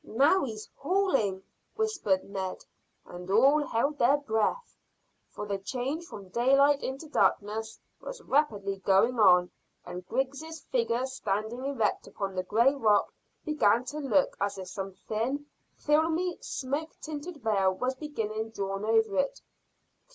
[0.03, 1.43] "Now he's hauling,"
[1.75, 2.65] whispered Ned,
[3.05, 4.75] and all held their breath,
[5.29, 9.51] for the change from daylight into darkness was rapidly going on,
[9.85, 13.13] and Griggs's figure standing erect upon the grey rock
[13.45, 15.45] began to look as if some thin,
[15.77, 19.39] filmy, smoke tinted veil was being drawn over it.